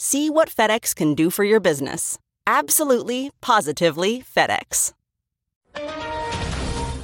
See 0.00 0.30
what 0.30 0.48
FedEx 0.48 0.94
can 0.94 1.14
do 1.14 1.28
for 1.28 1.42
your 1.42 1.58
business. 1.58 2.20
Absolutely, 2.46 3.32
positively 3.40 4.22
FedEx. 4.22 4.92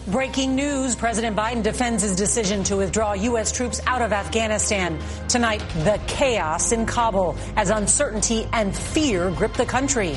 Breaking 0.07 0.55
news 0.55 0.95
President 0.95 1.37
Biden 1.37 1.65
defends 1.65 2.05
his 2.05 2.15
decision 2.15 2.63
to 2.63 2.77
withdraw 2.77 3.15
U.S. 3.15 3.51
troops 3.51 3.81
out 3.89 4.01
of 4.01 4.13
Afghanistan. 4.13 5.01
Tonight, 5.29 5.59
the 5.79 6.01
chaos 6.07 6.71
in 6.71 6.87
Kabul 6.87 7.37
as 7.57 7.71
uncertainty 7.71 8.47
and 8.53 8.73
fear 8.73 9.33
grip 9.33 9.55
the 9.55 9.67
country. 9.67 10.17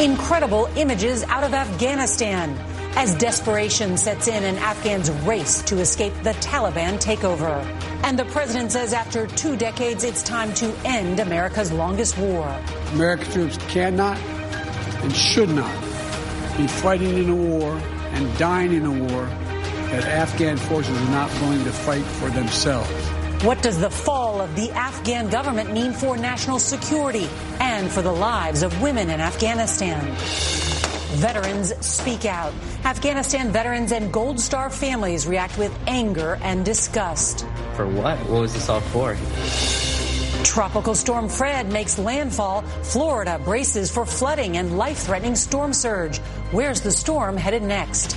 Incredible 0.00 0.70
images 0.74 1.22
out 1.24 1.44
of 1.44 1.52
Afghanistan 1.52 2.56
as 2.96 3.14
desperation 3.14 3.96
sets 3.96 4.28
in 4.28 4.44
and 4.44 4.58
Afghans 4.58 5.10
race 5.26 5.62
to 5.62 5.78
escape 5.78 6.12
the 6.22 6.34
Taliban 6.34 7.00
takeover. 7.02 7.64
And 8.02 8.18
the 8.18 8.24
president 8.26 8.72
says 8.72 8.92
after 8.92 9.26
two 9.26 9.56
decades, 9.56 10.04
it's 10.04 10.22
time 10.22 10.52
to 10.54 10.72
end 10.84 11.20
America's 11.20 11.72
longest 11.72 12.18
war. 12.18 12.46
American 12.92 13.30
troops 13.32 13.58
cannot 13.68 14.18
and 14.18 15.14
should 15.14 15.50
not 15.50 15.74
be 16.56 16.66
fighting 16.66 17.16
in 17.18 17.30
a 17.30 17.36
war 17.36 17.72
and 18.12 18.38
dying 18.38 18.72
in 18.72 18.84
a 18.84 18.90
war 18.90 19.26
that 19.90 20.04
Afghan 20.04 20.56
forces 20.56 20.96
are 20.96 21.10
not 21.10 21.32
willing 21.40 21.64
to 21.64 21.70
fight 21.70 22.04
for 22.04 22.28
themselves. 22.30 22.90
What 23.44 23.62
does 23.62 23.78
the 23.78 23.90
fall 23.90 24.40
of 24.40 24.54
the 24.56 24.70
Afghan 24.72 25.30
government 25.30 25.72
mean 25.72 25.92
for 25.92 26.16
national 26.16 26.58
security 26.58 27.28
and 27.60 27.88
for 27.88 28.02
the 28.02 28.12
lives 28.12 28.62
of 28.62 28.82
women 28.82 29.10
in 29.10 29.20
Afghanistan? 29.20 30.67
Veterans 31.16 31.74
speak 31.84 32.26
out. 32.26 32.52
Afghanistan 32.84 33.50
veterans 33.50 33.92
and 33.92 34.12
Gold 34.12 34.38
Star 34.38 34.68
families 34.68 35.26
react 35.26 35.56
with 35.56 35.76
anger 35.86 36.38
and 36.42 36.64
disgust. 36.64 37.46
For 37.74 37.86
what? 37.86 38.18
What 38.28 38.42
was 38.42 38.52
this 38.52 38.68
all 38.68 38.80
for? 38.80 39.16
Tropical 40.44 40.94
storm 40.94 41.28
Fred 41.28 41.72
makes 41.72 41.98
landfall. 41.98 42.62
Florida 42.82 43.40
braces 43.42 43.90
for 43.90 44.04
flooding 44.04 44.58
and 44.58 44.76
life 44.76 44.98
threatening 44.98 45.34
storm 45.34 45.72
surge. 45.72 46.18
Where's 46.52 46.82
the 46.82 46.92
storm 46.92 47.36
headed 47.36 47.62
next? 47.62 48.12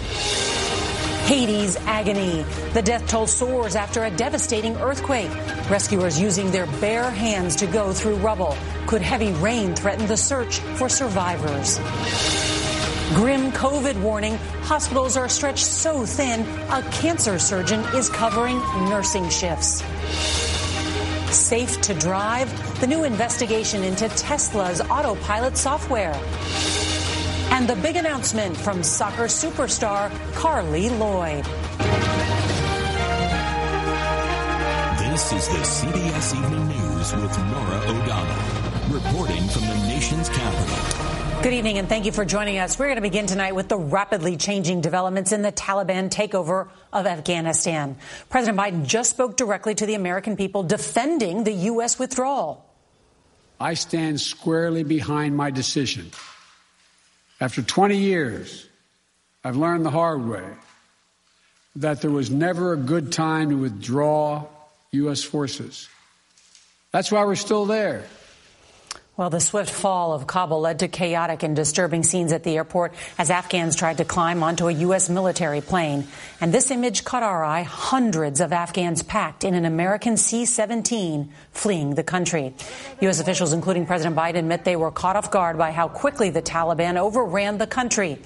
Haiti's 1.27 1.77
agony. 1.77 2.43
The 2.73 2.81
death 2.81 3.07
toll 3.07 3.25
soars 3.25 3.77
after 3.77 4.03
a 4.03 4.11
devastating 4.11 4.75
earthquake. 4.77 5.31
Rescuers 5.69 6.19
using 6.19 6.51
their 6.51 6.65
bare 6.81 7.09
hands 7.09 7.55
to 7.57 7.67
go 7.67 7.93
through 7.93 8.15
rubble. 8.17 8.57
Could 8.85 9.01
heavy 9.01 9.31
rain 9.33 9.75
threaten 9.75 10.07
the 10.07 10.17
search 10.17 10.59
for 10.59 10.89
survivors? 10.89 11.79
Grim 13.13 13.51
COVID 13.51 14.01
warning. 14.01 14.37
Hospitals 14.63 15.17
are 15.17 15.27
stretched 15.27 15.65
so 15.65 16.05
thin, 16.05 16.47
a 16.69 16.81
cancer 16.93 17.37
surgeon 17.37 17.81
is 17.93 18.07
covering 18.07 18.57
nursing 18.89 19.27
shifts. 19.27 19.83
Safe 21.29 21.81
to 21.81 21.93
drive? 21.93 22.49
The 22.79 22.87
new 22.87 23.03
investigation 23.03 23.83
into 23.83 24.07
Tesla's 24.07 24.79
autopilot 24.79 25.57
software. 25.57 26.13
And 27.51 27.67
the 27.67 27.75
big 27.81 27.97
announcement 27.97 28.55
from 28.55 28.81
soccer 28.81 29.25
superstar 29.25 30.09
Carli 30.33 30.89
Lloyd. 30.97 31.43
This 35.11 35.33
is 35.33 35.47
the 35.49 35.63
CBS 35.65 36.33
Evening 36.37 36.67
News 36.69 37.13
with 37.13 37.37
Norah 37.37 37.83
O'Donnell, 37.87 38.89
reporting 38.89 39.43
from 39.49 39.63
the 39.63 39.87
nation's 39.89 40.29
capital. 40.29 41.20
Good 41.41 41.53
evening 41.53 41.79
and 41.79 41.89
thank 41.89 42.05
you 42.05 42.11
for 42.11 42.23
joining 42.23 42.59
us. 42.59 42.77
We're 42.77 42.85
going 42.85 42.97
to 42.97 43.01
begin 43.01 43.25
tonight 43.25 43.55
with 43.55 43.67
the 43.67 43.75
rapidly 43.75 44.37
changing 44.37 44.81
developments 44.81 45.31
in 45.31 45.41
the 45.41 45.51
Taliban 45.51 46.11
takeover 46.11 46.69
of 46.93 47.07
Afghanistan. 47.07 47.97
President 48.29 48.59
Biden 48.59 48.85
just 48.85 49.09
spoke 49.09 49.37
directly 49.37 49.73
to 49.73 49.87
the 49.87 49.95
American 49.95 50.37
people 50.37 50.61
defending 50.61 51.43
the 51.43 51.51
U.S. 51.51 51.97
withdrawal. 51.97 52.63
I 53.59 53.73
stand 53.73 54.21
squarely 54.21 54.83
behind 54.83 55.35
my 55.35 55.49
decision. 55.49 56.11
After 57.39 57.63
20 57.63 57.97
years, 57.97 58.69
I've 59.43 59.57
learned 59.57 59.83
the 59.83 59.89
hard 59.89 60.23
way 60.23 60.45
that 61.77 62.01
there 62.01 62.11
was 62.11 62.29
never 62.29 62.73
a 62.73 62.77
good 62.77 63.11
time 63.11 63.49
to 63.49 63.55
withdraw 63.55 64.45
U.S. 64.91 65.23
forces. 65.23 65.89
That's 66.91 67.11
why 67.11 67.25
we're 67.25 67.33
still 67.33 67.65
there. 67.65 68.03
Well, 69.17 69.29
the 69.29 69.41
swift 69.41 69.69
fall 69.69 70.13
of 70.13 70.25
Kabul 70.25 70.61
led 70.61 70.79
to 70.79 70.87
chaotic 70.87 71.43
and 71.43 71.53
disturbing 71.53 72.03
scenes 72.03 72.31
at 72.31 72.43
the 72.43 72.55
airport 72.55 72.93
as 73.17 73.29
Afghans 73.29 73.75
tried 73.75 73.97
to 73.97 74.05
climb 74.05 74.41
onto 74.41 74.69
a 74.69 74.71
U.S. 74.71 75.09
military 75.09 75.59
plane. 75.59 76.07
And 76.39 76.53
this 76.53 76.71
image 76.71 77.03
caught 77.03 77.21
our 77.21 77.43
eye 77.43 77.63
hundreds 77.63 78.39
of 78.39 78.53
Afghans 78.53 79.03
packed 79.03 79.43
in 79.43 79.53
an 79.53 79.65
American 79.65 80.15
C 80.15 80.45
17 80.45 81.29
fleeing 81.51 81.93
the 81.95 82.03
country. 82.03 82.53
U.S. 83.01 83.19
officials, 83.19 83.51
including 83.51 83.85
President 83.85 84.15
Biden, 84.15 84.35
admit 84.35 84.63
they 84.63 84.77
were 84.77 84.91
caught 84.91 85.17
off 85.17 85.29
guard 85.29 85.57
by 85.57 85.71
how 85.71 85.89
quickly 85.89 86.29
the 86.29 86.41
Taliban 86.41 86.95
overran 86.95 87.57
the 87.57 87.67
country. 87.67 88.17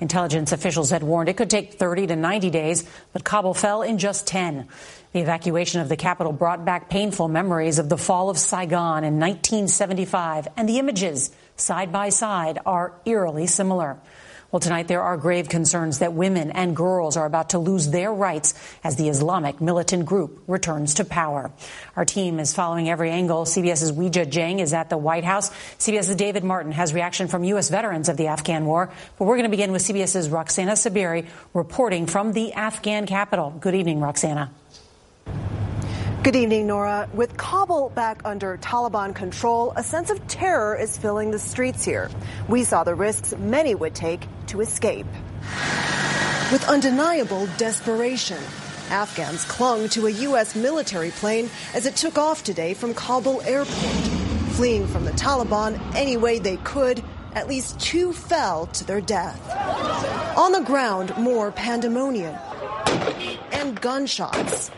Intelligence 0.00 0.52
officials 0.52 0.90
had 0.90 1.02
warned 1.02 1.28
it 1.28 1.36
could 1.36 1.50
take 1.50 1.74
30 1.74 2.08
to 2.08 2.16
90 2.16 2.50
days, 2.50 2.88
but 3.12 3.24
Kabul 3.24 3.54
fell 3.54 3.82
in 3.82 3.98
just 3.98 4.26
10. 4.26 4.68
The 5.12 5.20
evacuation 5.20 5.80
of 5.80 5.88
the 5.88 5.96
capital 5.96 6.32
brought 6.32 6.64
back 6.64 6.90
painful 6.90 7.28
memories 7.28 7.78
of 7.78 7.88
the 7.88 7.96
fall 7.96 8.28
of 8.28 8.38
Saigon 8.38 9.04
in 9.04 9.18
1975, 9.18 10.48
and 10.56 10.68
the 10.68 10.78
images, 10.78 11.30
side 11.56 11.92
by 11.92 12.10
side, 12.10 12.58
are 12.66 12.92
eerily 13.06 13.46
similar. 13.46 13.98
Well, 14.56 14.60
tonight 14.60 14.88
there 14.88 15.02
are 15.02 15.18
grave 15.18 15.50
concerns 15.50 15.98
that 15.98 16.14
women 16.14 16.50
and 16.50 16.74
girls 16.74 17.18
are 17.18 17.26
about 17.26 17.50
to 17.50 17.58
lose 17.58 17.90
their 17.90 18.10
rights 18.10 18.54
as 18.82 18.96
the 18.96 19.10
Islamic 19.10 19.60
militant 19.60 20.06
group 20.06 20.42
returns 20.46 20.94
to 20.94 21.04
power. 21.04 21.50
Our 21.94 22.06
team 22.06 22.40
is 22.40 22.54
following 22.54 22.88
every 22.88 23.10
angle. 23.10 23.44
CBS's 23.44 23.92
Weijia 23.92 24.24
Jiang 24.24 24.60
is 24.60 24.72
at 24.72 24.88
the 24.88 24.96
White 24.96 25.24
House. 25.24 25.50
CBS's 25.78 26.16
David 26.16 26.42
Martin 26.42 26.72
has 26.72 26.94
reaction 26.94 27.28
from 27.28 27.44
U.S. 27.44 27.68
veterans 27.68 28.08
of 28.08 28.16
the 28.16 28.28
Afghan 28.28 28.64
war. 28.64 28.90
But 29.18 29.26
we're 29.26 29.36
going 29.36 29.44
to 29.44 29.50
begin 29.50 29.72
with 29.72 29.82
CBS's 29.82 30.30
Roxana 30.30 30.72
Saberi 30.72 31.26
reporting 31.52 32.06
from 32.06 32.32
the 32.32 32.54
Afghan 32.54 33.04
capital. 33.04 33.50
Good 33.60 33.74
evening, 33.74 34.00
Roxana. 34.00 34.50
Good 36.26 36.34
evening, 36.34 36.66
Norah. 36.66 37.08
With 37.14 37.36
Kabul 37.36 37.90
back 37.90 38.22
under 38.24 38.58
Taliban 38.58 39.14
control, 39.14 39.72
a 39.76 39.84
sense 39.84 40.10
of 40.10 40.26
terror 40.26 40.74
is 40.74 40.98
filling 40.98 41.30
the 41.30 41.38
streets 41.38 41.84
here. 41.84 42.10
We 42.48 42.64
saw 42.64 42.82
the 42.82 42.96
risks 42.96 43.32
many 43.38 43.76
would 43.76 43.94
take 43.94 44.26
to 44.48 44.60
escape. 44.60 45.06
With 46.50 46.64
undeniable 46.68 47.46
desperation, 47.58 48.42
Afghans 48.90 49.44
clung 49.44 49.88
to 49.90 50.08
a 50.08 50.10
U.S. 50.10 50.56
military 50.56 51.12
plane 51.12 51.48
as 51.74 51.86
it 51.86 51.94
took 51.94 52.18
off 52.18 52.42
today 52.42 52.74
from 52.74 52.92
Kabul 52.92 53.40
airport, 53.42 53.94
fleeing 54.56 54.88
from 54.88 55.04
the 55.04 55.12
Taliban 55.12 55.80
any 55.94 56.16
way 56.16 56.40
they 56.40 56.56
could 56.56 57.04
at 57.34 57.46
least 57.46 57.78
two 57.78 58.12
fell 58.12 58.66
to 58.66 58.84
their 58.84 59.00
death. 59.00 59.40
On 60.36 60.50
the 60.50 60.62
ground, 60.62 61.16
more 61.16 61.52
pandemonium 61.52 62.36
and 63.52 63.80
gunshots. 63.80 64.72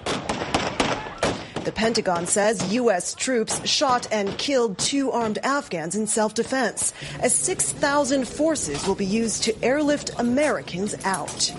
The 1.69 1.73
Pentagon 1.73 2.27
says 2.27 2.73
U.S. 2.73 3.13
troops 3.13 3.69
shot 3.69 4.09
and 4.11 4.39
killed 4.39 4.79
two 4.79 5.13
armed 5.13 5.37
Afghans 5.43 5.97
in 5.97 6.07
self 6.07 6.33
defense, 6.33 6.95
as 7.21 7.35
6,000 7.35 8.27
forces 8.27 8.87
will 8.87 8.95
be 8.95 9.05
used 9.05 9.43
to 9.43 9.63
airlift 9.63 10.11
Americans 10.19 10.95
out. 11.05 11.53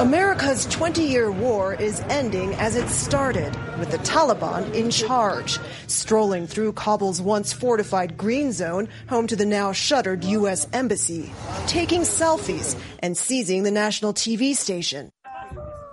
America's 0.00 0.66
20 0.66 1.04
year 1.04 1.30
war 1.30 1.72
is 1.72 2.00
ending 2.08 2.52
as 2.54 2.74
it 2.74 2.88
started, 2.88 3.56
with 3.78 3.92
the 3.92 3.98
Taliban 3.98 4.74
in 4.74 4.90
charge, 4.90 5.60
strolling 5.86 6.48
through 6.48 6.72
Kabul's 6.72 7.22
once 7.22 7.52
fortified 7.52 8.16
green 8.16 8.50
zone, 8.50 8.88
home 9.08 9.28
to 9.28 9.36
the 9.36 9.46
now 9.46 9.70
shuttered 9.70 10.24
U.S. 10.24 10.66
Embassy, 10.72 11.30
taking 11.68 12.00
selfies 12.00 12.76
and 12.98 13.16
seizing 13.16 13.62
the 13.62 13.70
national 13.70 14.14
TV 14.14 14.56
station. 14.56 15.12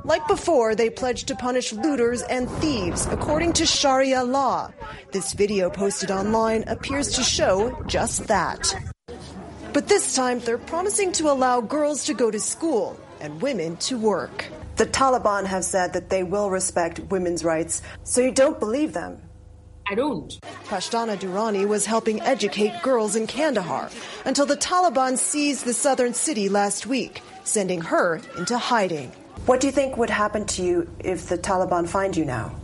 Like 0.05 0.27
before, 0.27 0.75
they 0.75 0.91
pledged 0.91 1.29
to 1.29 1.35
punish 1.35 1.73
looters 1.73 2.21
and 2.21 2.47
thieves 2.47 3.07
according 3.07 3.53
to 3.53 3.65
Sharia 3.65 4.23
law. 4.23 4.71
This 5.11 5.33
video 5.33 5.67
posted 5.71 6.11
online 6.11 6.63
appears 6.67 7.13
to 7.13 7.23
show 7.23 7.81
just 7.87 8.27
that. 8.27 8.71
But 9.73 9.87
this 9.87 10.15
time, 10.15 10.41
they're 10.41 10.59
promising 10.59 11.11
to 11.13 11.31
allow 11.31 11.59
girls 11.59 12.05
to 12.05 12.13
go 12.13 12.29
to 12.29 12.39
school 12.39 12.99
and 13.19 13.41
women 13.41 13.77
to 13.77 13.97
work. 13.97 14.45
The 14.75 14.85
Taliban 14.85 15.47
have 15.47 15.65
said 15.65 15.93
that 15.93 16.11
they 16.11 16.21
will 16.21 16.51
respect 16.51 16.99
women's 17.09 17.43
rights, 17.43 17.81
so 18.03 18.21
you 18.21 18.31
don't 18.31 18.59
believe 18.59 18.93
them. 18.93 19.19
I 19.89 19.95
don't. 19.95 20.31
Pashtana 20.65 21.17
Durrani 21.17 21.67
was 21.67 21.87
helping 21.87 22.21
educate 22.21 22.83
girls 22.83 23.15
in 23.15 23.25
Kandahar 23.25 23.89
until 24.23 24.45
the 24.45 24.57
Taliban 24.57 25.17
seized 25.17 25.65
the 25.65 25.73
southern 25.73 26.13
city 26.13 26.47
last 26.47 26.85
week, 26.85 27.23
sending 27.43 27.81
her 27.81 28.21
into 28.37 28.55
hiding. 28.59 29.11
What 29.45 29.59
do 29.59 29.67
you 29.67 29.73
think 29.73 29.97
would 29.97 30.09
happen 30.09 30.45
to 30.47 30.63
you 30.63 30.89
if 30.99 31.27
the 31.29 31.37
Taliban 31.37 31.87
find 31.87 32.15
you 32.17 32.25
now? 32.25 32.55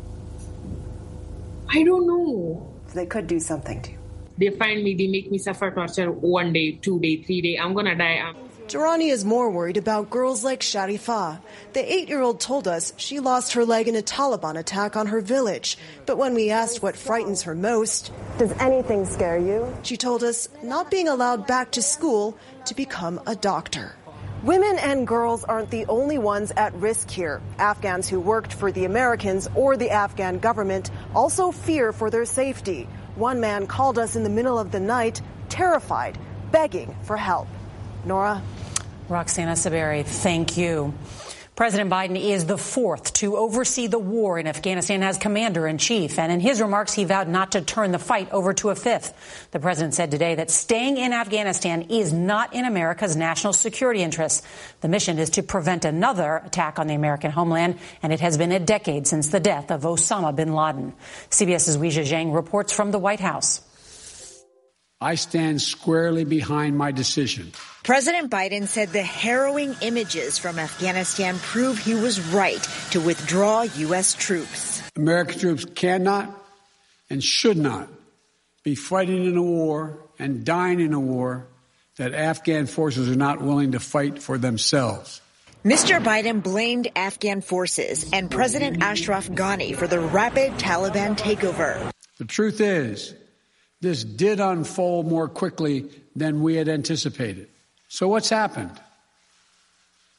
I 1.70 1.84
don't 1.84 2.08
know. 2.08 2.68
They 2.94 3.06
could 3.06 3.28
do 3.28 3.40
something 3.40 3.82
to 3.84 3.92
you. 3.92 3.98
They 4.38 4.50
find 4.50 4.84
me, 4.84 4.96
they 4.96 5.08
make 5.08 5.30
me 5.32 5.38
suffer 5.38 5.70
torture 5.72 6.12
one 6.12 6.52
day, 6.54 6.72
two 6.82 7.00
day, 7.00 7.22
three 7.22 7.42
day. 7.42 7.58
I'm 7.58 7.74
gonna 7.74 7.96
die. 7.96 8.16
I'm- 8.16 8.36
Durrani 8.68 9.12
is 9.12 9.26
more 9.26 9.50
worried 9.50 9.76
about 9.76 10.10
girls 10.10 10.44
like 10.46 10.62
Sharifah. 10.62 11.40
The 11.74 11.94
eight 11.94 12.08
year 12.08 12.22
old 12.22 12.40
told 12.40 12.68
us 12.70 12.94
she 12.96 13.20
lost 13.20 13.54
her 13.54 13.66
leg 13.66 13.88
in 13.90 13.96
a 13.98 14.02
Taliban 14.02 14.58
attack 14.58 14.96
on 14.96 15.08
her 15.08 15.20
village. 15.20 15.78
But 16.06 16.18
when 16.18 16.34
we 16.34 16.50
asked 16.52 16.82
what 16.82 16.96
frightens 16.96 17.42
her 17.44 17.54
most, 17.54 18.12
does 18.38 18.54
anything 18.60 19.06
scare 19.06 19.38
you? 19.38 19.68
She 19.84 19.98
told 19.98 20.24
us 20.24 20.48
not 20.64 20.90
being 20.90 21.10
allowed 21.10 21.46
back 21.48 21.72
to 21.72 21.82
school 21.82 22.38
to 22.66 22.74
become 22.74 23.20
a 23.28 23.36
doctor. 23.36 23.96
Women 24.44 24.80
and 24.80 25.06
girls 25.06 25.44
aren't 25.44 25.70
the 25.70 25.86
only 25.86 26.18
ones 26.18 26.52
at 26.58 26.74
risk 26.74 27.12
here. 27.12 27.44
Afghans 27.60 28.10
who 28.10 28.20
worked 28.20 28.54
for 28.54 28.72
the 28.72 28.86
Americans 28.86 29.48
or 29.54 29.78
the 29.78 29.92
Afghan 29.92 30.40
government 30.40 30.90
also 31.14 31.52
fear 31.52 31.94
for 31.94 32.10
their 32.10 32.26
safety. 32.26 32.90
One 33.16 33.40
man 33.40 33.68
called 33.68 34.00
us 34.00 34.16
in 34.16 34.24
the 34.24 34.32
middle 34.32 34.58
of 34.58 34.72
the 34.72 34.80
night, 34.80 35.22
terrified, 35.50 36.18
begging 36.52 36.96
for 37.04 37.18
help. 37.18 37.48
Norah? 38.04 38.42
Roxana 39.10 39.52
Saberi, 39.52 40.04
thank 40.04 40.58
you. 40.58 40.92
President 41.62 41.92
Biden 41.92 42.20
is 42.20 42.48
the 42.48 42.58
fourth 42.58 43.14
to 43.14 43.38
oversee 43.38 43.86
the 43.86 44.00
war 44.00 44.40
in 44.40 44.48
Afghanistan 44.48 45.04
as 45.04 45.20
commander 45.20 45.68
in 45.68 45.78
chief. 45.78 46.18
And 46.18 46.32
in 46.32 46.40
his 46.40 46.60
remarks, 46.60 46.92
he 46.92 47.04
vowed 47.04 47.28
not 47.28 47.52
to 47.52 47.62
turn 47.62 47.92
the 47.92 48.00
fight 48.00 48.32
over 48.32 48.52
to 48.56 48.72
a 48.72 48.76
fifth. 48.76 49.14
The 49.52 49.60
president 49.60 49.94
said 49.94 50.10
today 50.10 50.34
that 50.34 50.50
staying 50.50 50.98
in 50.98 51.14
Afghanistan 51.14 51.84
is 51.84 52.12
not 52.12 52.56
in 52.56 52.66
America's 52.66 53.16
national 53.16 53.54
security 53.54 54.02
interests. 54.02 54.42
The 54.80 54.88
mission 54.88 55.20
is 55.20 55.30
to 55.30 55.44
prevent 55.44 55.86
another 55.86 56.42
attack 56.44 56.80
on 56.80 56.88
the 56.88 56.96
American 56.96 57.30
homeland, 57.30 57.78
and 58.02 58.12
it 58.12 58.22
has 58.22 58.40
been 58.40 58.52
a 58.52 58.60
decade 58.60 59.06
since 59.06 59.28
the 59.28 59.40
death 59.40 59.70
of 59.70 59.84
Osama 59.84 60.36
bin 60.36 60.56
Laden. 60.56 60.94
CBS's 61.30 61.78
Weijia 61.78 62.10
Jiang 62.10 62.34
reports 62.34 62.74
from 62.74 62.90
the 62.90 62.98
White 62.98 63.20
House. 63.20 63.62
I 65.02 65.16
stand 65.16 65.64
squarely 65.64 66.24
behind 66.26 66.78
my 66.78 66.92
decision. 66.92 67.54
President 67.84 68.30
Biden 68.30 68.68
said 68.68 68.90
the 68.90 69.02
harrowing 69.02 69.76
images 69.82 70.38
from 70.38 70.60
Afghanistan 70.60 71.40
prove 71.40 71.80
he 71.80 71.96
was 71.96 72.20
right 72.28 72.62
to 72.92 73.02
withdraw 73.02 73.64
U.S. 73.64 74.14
troops. 74.14 74.84
American 74.96 75.40
troops 75.40 75.66
cannot 75.66 76.30
and 77.10 77.24
should 77.24 77.58
not 77.58 77.90
be 78.64 78.76
fighting 78.76 79.26
in 79.26 79.36
a 79.38 79.42
war 79.42 79.98
and 80.20 80.46
dying 80.46 80.80
in 80.80 80.94
a 80.94 81.00
war 81.00 81.48
that 81.98 82.14
Afghan 82.14 82.68
forces 82.68 83.10
are 83.10 83.16
not 83.16 83.42
willing 83.42 83.72
to 83.72 83.80
fight 83.80 84.22
for 84.22 84.38
themselves. 84.38 85.20
Mr. 85.66 86.04
Biden 86.04 86.44
blamed 86.44 86.90
Afghan 86.96 87.42
forces 87.42 88.10
and 88.14 88.30
President 88.30 88.84
Ashraf 88.84 89.28
Ghani 89.28 89.76
for 89.76 89.88
the 89.88 90.00
rapid 90.00 90.54
Taliban 90.54 91.18
takeover. 91.18 91.92
The 92.18 92.26
truth 92.26 92.62
is, 92.62 93.16
this 93.82 94.04
did 94.04 94.40
unfold 94.40 95.08
more 95.08 95.28
quickly 95.28 95.90
than 96.16 96.42
we 96.42 96.56
had 96.56 96.70
anticipated. 96.70 97.48
So, 97.88 98.08
what's 98.08 98.30
happened? 98.30 98.72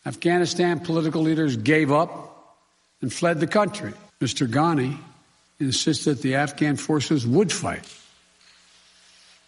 Afghanistan 0.04 0.80
political 0.80 1.22
leaders 1.22 1.56
gave 1.56 1.92
up 1.92 2.58
and 3.00 3.12
fled 3.12 3.40
the 3.40 3.46
country. 3.46 3.92
Mr. 4.20 4.46
Ghani 4.46 4.98
insisted 5.60 6.16
that 6.16 6.22
the 6.22 6.34
Afghan 6.34 6.76
forces 6.76 7.26
would 7.26 7.52
fight. 7.52 7.84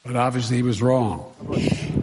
But 0.05 0.17
obviously, 0.17 0.57
he 0.57 0.63
was 0.63 0.81
wrong. 0.81 1.33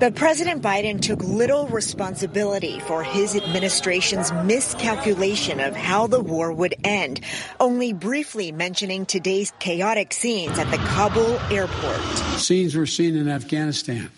But 0.01 0.15
President 0.15 0.63
Biden 0.63 0.99
took 0.99 1.21
little 1.21 1.67
responsibility 1.67 2.79
for 2.79 3.03
his 3.03 3.35
administration's 3.35 4.33
miscalculation 4.33 5.59
of 5.59 5.75
how 5.75 6.07
the 6.07 6.19
war 6.19 6.51
would 6.51 6.73
end, 6.83 7.21
only 7.59 7.93
briefly 7.93 8.51
mentioning 8.51 9.05
today's 9.05 9.53
chaotic 9.59 10.11
scenes 10.11 10.57
at 10.57 10.71
the 10.71 10.77
Kabul 10.77 11.37
airport. 11.51 12.01
Scenes 12.39 12.75
we're 12.75 12.87
seeing 12.87 13.15
in 13.15 13.29
Afghanistan, 13.29 14.09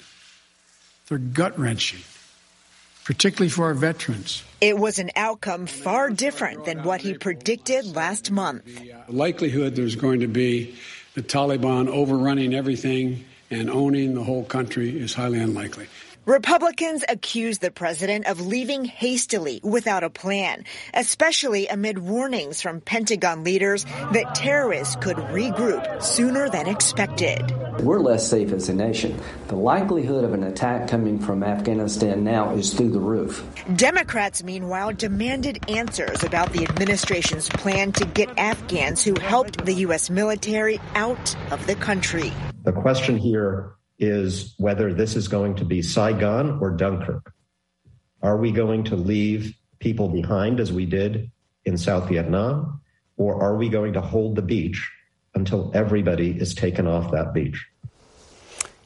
they're 1.10 1.18
gut 1.18 1.60
wrenching, 1.60 2.00
particularly 3.04 3.50
for 3.50 3.66
our 3.66 3.74
veterans. 3.74 4.42
It 4.62 4.78
was 4.78 5.00
an 5.00 5.12
outcome 5.18 5.66
far 5.66 6.10
different 6.10 6.64
than 6.64 6.84
what 6.84 7.02
he 7.02 7.14
predicted 7.14 7.94
last 7.94 8.32
month. 8.32 8.64
The 8.74 9.04
likelihood 9.10 9.76
there's 9.76 9.98
going 9.98 10.22
to 10.22 10.30
be 10.30 10.78
the 11.16 11.22
Taliban 11.22 11.90
overrunning 11.90 12.54
everything 12.54 13.26
and 13.54 13.70
owning 13.70 14.16
the 14.16 14.24
whole 14.24 14.44
country 14.44 15.00
is 15.00 15.14
highly 15.14 15.40
unlikely. 15.40 15.88
Republicans 16.26 17.04
accuse 17.10 17.58
the 17.58 17.70
president 17.70 18.28
of 18.28 18.40
leaving 18.40 18.86
hastily 18.86 19.60
without 19.62 20.06
a 20.06 20.10
plan, 20.10 20.64
especially 20.94 21.68
amid 21.68 21.98
warnings 21.98 22.62
from 22.62 22.80
Pentagon 22.80 23.44
leaders 23.44 23.84
that 24.14 24.34
terrorists 24.34 24.96
could 24.96 25.18
regroup 25.18 26.02
sooner 26.02 26.50
than 26.50 26.66
expected. 26.66 27.54
We're 27.82 28.00
less 28.00 28.26
safe 28.26 28.54
as 28.54 28.70
a 28.70 28.74
nation. 28.74 29.20
The 29.50 29.58
likelihood 29.58 30.24
of 30.24 30.34
an 30.34 30.44
attack 30.44 30.88
coming 30.88 31.20
from 31.20 31.44
Afghanistan 31.44 32.24
now 32.24 32.56
is 32.56 32.74
through 32.74 32.92
the 32.92 33.02
roof. 33.02 33.46
Democrats, 33.76 34.44
meanwhile, 34.44 34.94
demanded 34.94 35.70
answers 35.70 36.24
about 36.24 36.54
the 36.54 36.64
administration's 36.64 37.50
plan 37.50 37.92
to 37.94 38.06
get 38.06 38.30
Afghans 38.40 39.04
who 39.04 39.20
helped 39.20 39.66
the 39.66 39.74
U.S. 39.74 40.10
military 40.10 40.80
out 40.96 41.36
of 41.52 41.68
the 41.68 41.76
country. 41.76 42.32
The 42.64 42.72
question 42.72 43.18
here 43.18 43.76
is 44.00 44.56
whether 44.58 44.94
this 44.94 45.16
is 45.16 45.28
going 45.28 45.56
to 45.56 45.66
be 45.66 45.82
Saigon 45.82 46.60
or 46.62 46.72
Dunkirk. 46.72 47.34
Are 48.22 48.38
we 48.38 48.52
going 48.52 48.86
to 48.86 48.96
leave 48.96 49.54
people 49.80 50.08
behind 50.08 50.62
as 50.62 50.72
we 50.72 50.86
did 50.86 51.30
in 51.66 51.78
South 51.78 52.08
Vietnam, 52.08 52.82
or 53.18 53.42
are 53.44 53.58
we 53.58 53.68
going 53.68 53.94
to 53.94 54.02
hold 54.02 54.38
the 54.38 54.42
beach 54.42 54.90
until 55.36 55.72
everybody 55.74 56.32
is 56.32 56.56
taken 56.56 56.88
off 56.88 57.12
that 57.12 57.34
beach? 57.34 57.66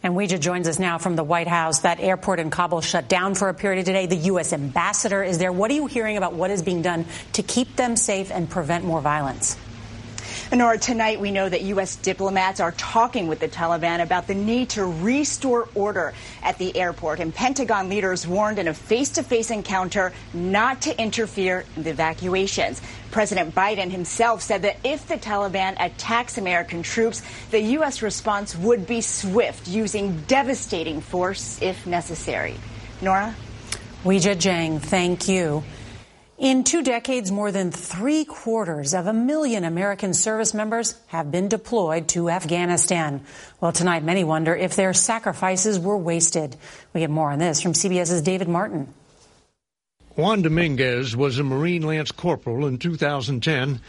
And 0.02 0.16
Weijia 0.16 0.40
joins 0.40 0.68
us 0.68 0.80
now 0.80 0.98
from 0.98 1.16
the 1.16 1.24
White 1.24 1.48
House. 1.48 1.80
That 1.80 2.00
airport 2.00 2.40
in 2.40 2.50
Kabul 2.50 2.82
shut 2.82 3.08
down 3.08 3.36
for 3.36 3.50
a 3.50 3.54
period 3.54 3.86
today. 3.86 4.06
The 4.08 4.16
U.S. 4.32 4.54
ambassador 4.54 5.22
is 5.24 5.38
there. 5.38 5.52
What 5.52 5.70
are 5.70 5.76
you 5.76 5.86
hearing 5.86 6.18
about 6.18 6.34
what 6.34 6.50
is 6.50 6.64
being 6.64 6.82
done 6.82 7.06
to 7.34 7.44
keep 7.44 7.76
them 7.76 7.96
safe 7.96 8.32
and 8.32 8.50
prevent 8.50 8.86
more 8.86 9.02
violence? 9.02 9.58
Norah, 10.56 10.78
tonight 10.78 11.20
we 11.20 11.30
know 11.30 11.50
that 11.50 11.62
U.S. 11.64 11.98
diplomats 11.98 12.62
are 12.62 12.72
talking 12.72 13.28
with 13.28 13.40
the 13.40 13.50
Taliban 13.50 14.02
about 14.02 14.28
the 14.28 14.34
need 14.34 14.70
to 14.70 14.86
restore 14.86 15.68
order 15.76 16.14
at 16.42 16.58
the 16.58 16.76
airport. 16.78 17.20
And 17.20 17.36
Pentagon 17.36 17.90
leaders 17.90 18.26
warned 18.26 18.58
in 18.58 18.70
a 18.70 18.74
face 18.74 19.10
to 19.12 19.24
face 19.24 19.52
encounter 19.52 20.14
not 20.34 20.84
to 20.84 21.00
interfere 21.00 21.66
in 21.76 21.84
the 21.84 21.90
evacuations. 21.90 22.82
President 23.12 23.54
Biden 23.54 23.92
himself 23.92 24.42
said 24.42 24.62
that 24.62 24.78
if 24.86 25.08
the 25.08 25.18
Taliban 25.18 25.76
attacks 25.80 26.38
American 26.38 26.82
troops, 26.82 27.22
the 27.52 27.60
U.S. 27.60 28.02
response 28.02 28.56
would 28.56 28.88
be 28.88 29.02
swift, 29.02 29.68
using 29.68 30.22
devastating 30.28 31.02
force 31.02 31.62
if 31.62 31.86
necessary. 31.86 32.56
Norah? 33.02 33.36
Weijia 34.06 34.36
Jiang, 34.36 34.80
thank 34.80 35.28
you. 35.28 35.64
In 36.38 36.64
two 36.64 36.84
decades, 36.84 37.32
more 37.32 37.52
than 37.52 37.72
three 37.72 38.24
quarters 38.24 38.94
of 38.94 39.08
a 39.08 39.14
million 39.14 39.64
American 39.64 40.14
service 40.14 40.54
members 40.54 40.94
have 41.08 41.32
been 41.32 41.48
deployed 41.48 42.10
to 42.10 42.30
Afghanistan. 42.30 43.22
Well, 43.60 43.72
tonight, 43.72 44.04
many 44.04 44.24
wonder 44.24 44.56
if 44.56 44.76
their 44.76 44.94
sacrifices 44.94 45.80
were 45.80 45.98
wasted. 45.98 46.56
We 46.94 47.00
get 47.00 47.10
more 47.10 47.32
on 47.32 47.40
this 47.40 47.60
from 47.60 47.74
CBS's 47.74 48.22
David 48.22 48.48
Martin. 48.48 48.94
Juan 50.16 50.44
Dominguez 50.44 51.16
was 51.16 51.40
a 51.40 51.44
Marine 51.44 51.82
Lance 51.82 52.12
Corporal 52.12 52.68
in 52.68 52.78
2010, 52.78 53.82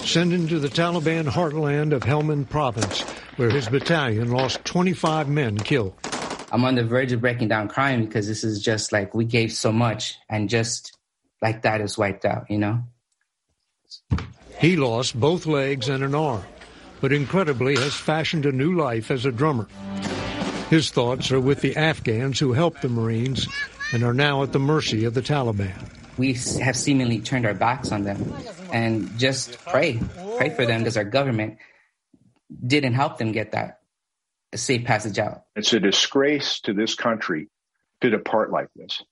sent 0.00 0.32
into 0.32 0.58
the 0.58 0.68
Taliban 0.68 1.28
heartland 1.28 1.92
of 1.92 2.02
Helmand 2.02 2.48
Province, 2.48 3.02
where 3.36 3.50
his 3.50 3.68
battalion 3.68 4.32
lost 4.32 4.64
25 4.64 5.28
men 5.28 5.56
killed. 5.56 5.94
I'm 6.50 6.64
on 6.64 6.74
the 6.74 6.82
verge 6.82 7.12
of 7.12 7.20
breaking 7.20 7.46
down 7.46 7.68
crying 7.68 8.04
because 8.04 8.26
this 8.26 8.42
is 8.42 8.60
just 8.60 8.90
like 8.90 9.14
we 9.14 9.24
gave 9.24 9.52
so 9.52 9.70
much 9.70 10.18
and 10.28 10.48
just 10.48 10.98
like 11.42 11.62
that 11.62 11.80
is 11.80 11.98
wiped 11.98 12.24
out, 12.24 12.50
you 12.50 12.58
know? 12.58 12.84
He 14.58 14.76
lost 14.76 15.18
both 15.18 15.44
legs 15.44 15.88
and 15.88 16.04
an 16.04 16.14
arm, 16.14 16.44
but 17.00 17.12
incredibly 17.12 17.74
has 17.74 17.94
fashioned 17.94 18.46
a 18.46 18.52
new 18.52 18.76
life 18.76 19.10
as 19.10 19.26
a 19.26 19.32
drummer. 19.32 19.66
His 20.70 20.90
thoughts 20.90 21.30
are 21.32 21.40
with 21.40 21.60
the 21.60 21.76
Afghans 21.76 22.38
who 22.38 22.52
helped 22.52 22.80
the 22.80 22.88
Marines 22.88 23.46
and 23.92 24.04
are 24.04 24.14
now 24.14 24.42
at 24.42 24.52
the 24.52 24.58
mercy 24.58 25.04
of 25.04 25.14
the 25.14 25.20
Taliban. 25.20 25.74
We 26.16 26.34
have 26.62 26.76
seemingly 26.76 27.20
turned 27.20 27.44
our 27.44 27.54
backs 27.54 27.90
on 27.90 28.04
them 28.04 28.32
and 28.72 29.18
just 29.18 29.58
pray, 29.66 30.00
pray 30.36 30.50
for 30.50 30.64
them 30.64 30.80
because 30.80 30.96
our 30.96 31.04
government 31.04 31.58
didn't 32.64 32.94
help 32.94 33.18
them 33.18 33.32
get 33.32 33.52
that 33.52 33.80
safe 34.54 34.84
passage 34.84 35.18
out. 35.18 35.42
It's 35.56 35.72
a 35.72 35.80
disgrace 35.80 36.60
to 36.60 36.72
this 36.72 36.94
country 36.94 37.48
to 38.00 38.10
depart 38.10 38.50
like 38.50 38.68
this. 38.76 39.02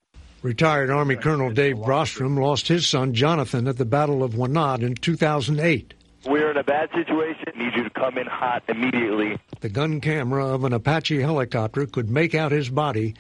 Retired 0.43 0.89
Army 0.89 1.17
Colonel 1.17 1.51
Dave 1.51 1.77
Brostrom 1.77 2.41
lost 2.41 2.69
his 2.69 2.89
son 2.89 3.13
Jonathan 3.13 3.69
at 3.69 3.77
the 3.77 3.85
Battle 3.85 4.23
of 4.23 4.33
Wanat 4.33 4.81
in 4.81 4.95
2008. 4.95 5.93
We're 6.25 6.51
in 6.51 6.57
a 6.57 6.65
bad 6.65 6.89
situation. 6.95 7.45
Need 7.57 7.75
you 7.77 7.85
to 7.85 7.91
come 7.91 8.17
in 8.17 8.27
hot 8.27 8.63
immediately. 8.67 9.39
The 9.61 9.69
gun 9.69 10.01
camera 10.01 10.47
of 10.47 10.65
an 10.65 10.73
Apache 10.73 11.21
helicopter 11.21 11.85
could 11.85 12.09
make 12.09 12.35
out 12.35 12.53
his 12.53 12.71
body 12.71 13.15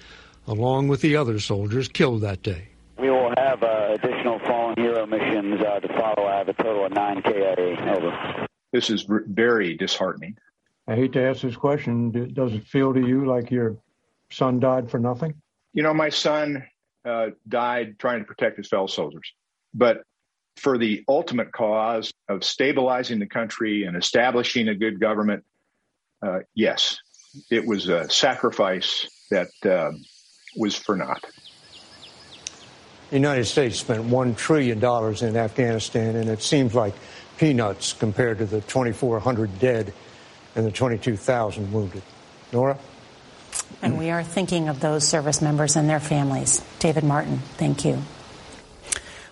along 0.46 0.88
with 0.88 1.02
the 1.02 1.16
other 1.16 1.38
soldiers 1.38 1.88
killed 1.88 2.22
that 2.22 2.42
day. 2.42 2.68
We 2.98 3.10
will 3.10 3.34
have 3.36 3.62
uh, 3.62 3.88
additional 3.90 4.38
fallen 4.40 4.76
hero 4.78 5.04
missions 5.06 5.60
uh, 5.60 5.80
to 5.80 5.88
follow. 5.88 6.26
I 6.26 6.38
have 6.38 6.48
a 6.48 6.54
total 6.54 6.86
of 6.86 6.92
nine 6.92 7.20
KIA. 7.20 7.76
Over. 7.96 8.46
This 8.72 8.88
is 8.88 9.06
very 9.08 9.76
disheartening. 9.76 10.38
I 10.88 10.94
hate 10.94 11.12
to 11.12 11.22
ask 11.22 11.42
this 11.42 11.56
question. 11.56 12.32
Does 12.32 12.54
it 12.54 12.64
feel 12.64 12.94
to 12.94 13.00
you 13.00 13.26
like 13.26 13.50
your 13.50 13.76
son 14.30 14.58
died 14.58 14.90
for 14.90 14.98
nothing? 14.98 15.34
You 15.74 15.82
know, 15.82 15.92
my 15.92 16.08
son 16.08 16.64
uh, 17.04 17.28
died 17.49 17.99
trying 17.99 18.21
to 18.21 18.25
protect 18.25 18.57
his 18.57 18.69
fellow 18.69 18.87
soldiers. 18.87 19.33
But 19.75 20.02
for 20.57 20.78
the 20.78 21.04
ultimate 21.09 21.52
cause 21.52 22.12
of 22.28 22.45
stabilizing 22.45 23.19
the 23.19 23.26
country 23.26 23.85
and 23.85 23.97
establishing 23.97 24.69
a 24.69 24.75
good 24.75 25.00
government, 25.00 25.45
uh, 26.23 26.40
yes, 26.54 26.99
it 27.50 27.66
was 27.66 27.88
a 27.88 28.09
sacrifice 28.11 29.09
that 29.30 29.49
uh, 29.64 29.92
was 30.57 30.75
for 30.75 30.97
naught. 30.97 31.25
The 33.11 33.16
United 33.16 33.47
States 33.47 33.78
spent 33.78 34.04
$1 34.04 34.37
trillion 34.37 34.78
in 34.78 35.37
Afghanistan, 35.37 36.16
and 36.16 36.28
it 36.28 36.42
seems 36.42 36.75
like 36.75 36.95
peanuts 37.38 37.92
compared 37.92 38.38
to 38.38 38.47
the 38.47 38.61
2,400 38.61 39.59
dead 39.59 39.92
and 40.54 40.66
the 40.66 40.71
22,000 40.71 41.73
wounded. 41.73 42.02
Norah? 42.52 42.78
And 43.82 43.98
we 43.98 44.10
are 44.10 44.22
thinking 44.22 44.68
of 44.68 44.80
those 44.80 45.06
service 45.06 45.40
members 45.40 45.76
and 45.76 45.88
their 45.88 46.00
families. 46.00 46.62
David 46.78 47.04
Martin, 47.04 47.38
thank 47.56 47.84
you. 47.84 48.02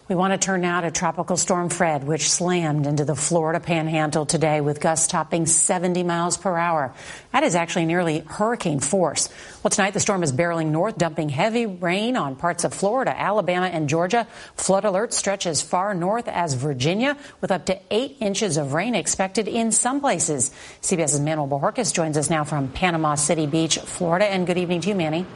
We 0.08 0.14
want 0.14 0.32
to 0.32 0.38
turn 0.38 0.62
now 0.62 0.80
to 0.80 0.90
Tropical 0.90 1.36
Storm 1.36 1.68
Fred, 1.68 2.02
which 2.02 2.30
slammed 2.30 2.86
into 2.86 3.04
the 3.04 3.14
Florida 3.14 3.60
panhandle 3.60 4.24
today 4.24 4.62
with 4.62 4.80
gusts 4.80 5.06
topping 5.06 5.44
70 5.44 6.02
miles 6.02 6.38
per 6.38 6.56
hour. 6.56 6.94
That 7.34 7.42
is 7.42 7.54
actually 7.54 7.84
nearly 7.84 8.20
hurricane 8.20 8.80
force. 8.80 9.28
Well, 9.62 9.68
tonight 9.68 9.92
the 9.92 10.00
storm 10.00 10.22
is 10.22 10.32
barreling 10.32 10.68
north, 10.68 10.96
dumping 10.96 11.28
heavy 11.28 11.66
rain 11.66 12.16
on 12.16 12.36
parts 12.36 12.64
of 12.64 12.72
Florida, 12.72 13.14
Alabama, 13.14 13.66
and 13.66 13.86
Georgia. 13.86 14.26
Flood 14.54 14.86
alert 14.86 15.12
stretch 15.12 15.46
as 15.46 15.60
far 15.60 15.92
north 15.92 16.26
as 16.26 16.54
Virginia, 16.54 17.18
with 17.42 17.50
up 17.50 17.66
to 17.66 17.78
eight 17.90 18.16
inches 18.20 18.56
of 18.56 18.72
rain 18.72 18.94
expected 18.94 19.46
in 19.46 19.72
some 19.72 20.00
places. 20.00 20.50
CBS's 20.80 21.20
Manuel 21.20 21.48
Bojorquez 21.48 21.92
joins 21.92 22.16
us 22.16 22.30
now 22.30 22.44
from 22.44 22.68
Panama 22.68 23.14
City 23.14 23.46
Beach, 23.46 23.78
Florida. 23.78 24.24
And 24.24 24.46
good 24.46 24.56
evening 24.56 24.80
to 24.80 24.88
you, 24.88 24.94
Manny. 24.94 25.26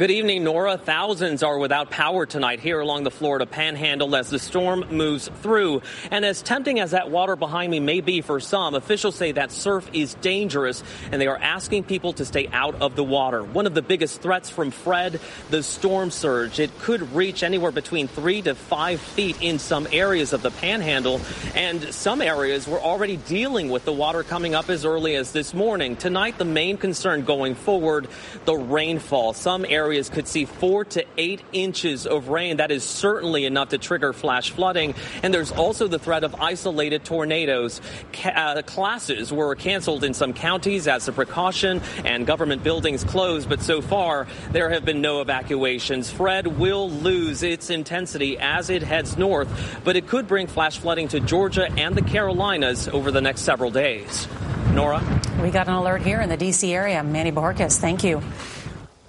Good 0.00 0.12
evening, 0.12 0.44
Norah. 0.44 0.78
Thousands 0.78 1.42
are 1.42 1.58
without 1.58 1.90
power 1.90 2.24
tonight 2.24 2.58
here 2.60 2.80
along 2.80 3.02
the 3.02 3.10
Florida 3.10 3.44
panhandle 3.44 4.16
as 4.16 4.30
the 4.30 4.38
storm 4.38 4.86
moves 4.90 5.28
through. 5.42 5.82
And 6.10 6.24
as 6.24 6.40
tempting 6.40 6.80
as 6.80 6.92
that 6.92 7.10
water 7.10 7.36
behind 7.36 7.70
me 7.70 7.80
may 7.80 8.00
be 8.00 8.22
for 8.22 8.40
some, 8.40 8.74
officials 8.74 9.14
say 9.14 9.32
that 9.32 9.52
surf 9.52 9.86
is 9.92 10.14
dangerous 10.14 10.82
and 11.12 11.20
they 11.20 11.26
are 11.26 11.36
asking 11.36 11.84
people 11.84 12.14
to 12.14 12.24
stay 12.24 12.48
out 12.50 12.80
of 12.80 12.96
the 12.96 13.04
water. 13.04 13.44
One 13.44 13.66
of 13.66 13.74
the 13.74 13.82
biggest 13.82 14.22
threats 14.22 14.48
from 14.48 14.70
Fred, 14.70 15.20
the 15.50 15.62
storm 15.62 16.10
surge. 16.10 16.60
It 16.60 16.78
could 16.78 17.12
reach 17.12 17.42
anywhere 17.42 17.70
between 17.70 18.08
three 18.08 18.40
to 18.40 18.54
five 18.54 19.02
feet 19.02 19.36
in 19.42 19.58
some 19.58 19.86
areas 19.92 20.32
of 20.32 20.40
the 20.40 20.50
panhandle. 20.50 21.20
And 21.54 21.92
some 21.92 22.22
areas 22.22 22.66
were 22.66 22.80
already 22.80 23.18
dealing 23.18 23.68
with 23.68 23.84
the 23.84 23.92
water 23.92 24.22
coming 24.22 24.54
up 24.54 24.70
as 24.70 24.86
early 24.86 25.14
as 25.16 25.32
this 25.32 25.52
morning. 25.52 25.94
Tonight, 25.94 26.38
the 26.38 26.46
main 26.46 26.78
concern 26.78 27.26
going 27.26 27.54
forward, 27.54 28.08
the 28.46 28.56
rainfall. 28.56 29.34
Some 29.34 29.66
areas 29.66 29.89
areas 29.90 30.08
could 30.08 30.28
see 30.28 30.44
four 30.44 30.84
to 30.84 31.04
eight 31.18 31.42
inches 31.52 32.06
of 32.06 32.28
rain. 32.28 32.58
That 32.58 32.70
is 32.70 32.84
certainly 32.84 33.44
enough 33.44 33.70
to 33.70 33.78
trigger 33.78 34.12
flash 34.12 34.52
flooding. 34.52 34.94
And 35.24 35.34
there's 35.34 35.50
also 35.50 35.88
the 35.88 35.98
threat 35.98 36.22
of 36.22 36.36
isolated 36.36 37.04
tornadoes. 37.04 37.80
Ca- 38.12 38.30
uh, 38.30 38.62
classes 38.62 39.32
were 39.32 39.56
canceled 39.56 40.04
in 40.04 40.14
some 40.14 40.32
counties 40.32 40.86
as 40.86 41.08
a 41.08 41.12
precaution 41.12 41.82
and 42.04 42.24
government 42.24 42.62
buildings 42.62 43.02
closed. 43.02 43.48
But 43.48 43.62
so 43.62 43.82
far, 43.82 44.28
there 44.52 44.70
have 44.70 44.84
been 44.84 45.00
no 45.00 45.22
evacuations. 45.22 46.08
Fred 46.08 46.46
will 46.46 46.88
lose 46.88 47.42
its 47.42 47.68
intensity 47.68 48.38
as 48.38 48.70
it 48.70 48.84
heads 48.84 49.18
north, 49.18 49.48
but 49.82 49.96
it 49.96 50.06
could 50.06 50.28
bring 50.28 50.46
flash 50.46 50.78
flooding 50.78 51.08
to 51.08 51.18
Georgia 51.18 51.68
and 51.68 51.96
the 51.96 52.02
Carolinas 52.02 52.86
over 52.86 53.10
the 53.10 53.20
next 53.20 53.40
several 53.40 53.72
days. 53.72 54.28
Norah? 54.72 55.02
We 55.42 55.50
got 55.50 55.66
an 55.66 55.74
alert 55.74 56.02
here 56.02 56.20
in 56.20 56.28
the 56.28 56.36
D.C. 56.36 56.72
area. 56.72 57.02
Manny 57.02 57.32
Bojorquez, 57.32 57.80
thank 57.80 58.04
you. 58.04 58.22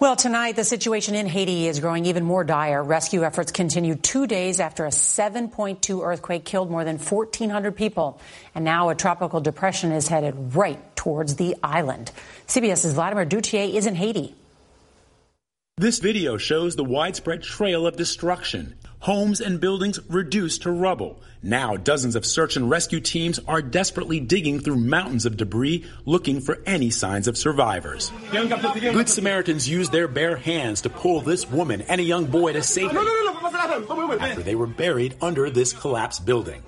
Well, 0.01 0.15
tonight, 0.15 0.55
the 0.55 0.63
situation 0.63 1.13
in 1.13 1.27
Haiti 1.27 1.67
is 1.67 1.79
growing 1.79 2.07
even 2.07 2.25
more 2.25 2.43
dire. 2.43 2.81
Rescue 2.81 3.23
efforts 3.23 3.51
continue 3.51 3.93
two 3.93 4.25
days 4.25 4.59
after 4.59 4.87
a 4.87 4.89
7.2 4.89 6.03
earthquake 6.03 6.43
killed 6.43 6.71
more 6.71 6.83
than 6.83 6.97
1,400 6.97 7.75
people. 7.75 8.19
And 8.55 8.65
now 8.65 8.89
a 8.89 8.95
tropical 8.95 9.41
depression 9.41 9.91
is 9.91 10.07
headed 10.07 10.55
right 10.55 10.79
towards 10.95 11.35
the 11.35 11.55
island. 11.61 12.11
CBS's 12.47 12.93
Vladimir 12.93 13.27
Duthiers 13.27 13.75
is 13.75 13.85
in 13.85 13.93
Haiti. 13.93 14.33
This 15.77 15.99
video 15.99 16.37
shows 16.37 16.75
the 16.75 16.83
widespread 16.83 17.43
trail 17.43 17.85
of 17.85 17.95
destruction. 17.95 18.79
Homes 19.01 19.39
and 19.39 19.61
buildings 19.61 19.99
reduced 20.09 20.63
to 20.63 20.71
rubble. 20.71 21.21
Now, 21.43 21.75
dozens 21.75 22.15
of 22.15 22.23
search 22.23 22.55
and 22.55 22.69
rescue 22.69 22.99
teams 22.99 23.39
are 23.47 23.63
desperately 23.63 24.19
digging 24.19 24.59
through 24.59 24.75
mountains 24.75 25.25
of 25.25 25.37
debris 25.37 25.85
looking 26.05 26.39
for 26.39 26.59
any 26.67 26.91
signs 26.91 27.27
of 27.27 27.35
survivors. 27.35 28.11
Good 28.31 29.09
Samaritans 29.09 29.67
used 29.67 29.91
their 29.91 30.07
bare 30.07 30.35
hands 30.35 30.81
to 30.81 30.89
pull 30.91 31.21
this 31.21 31.49
woman 31.49 31.81
and 31.81 31.99
a 31.99 32.03
young 32.03 32.25
boy 32.25 32.53
to 32.53 32.61
safety 32.61 32.95
after 32.95 34.43
they 34.43 34.53
were 34.53 34.67
buried 34.67 35.15
under 35.19 35.49
this 35.49 35.73
collapsed 35.73 36.27
building. 36.27 36.61